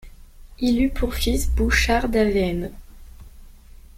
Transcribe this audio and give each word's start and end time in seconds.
Il 0.57 0.81
eut 0.81 0.89
pour 0.89 1.13
fils 1.13 1.51
Bouchart 1.51 2.09
d'Avennes. 2.09 2.71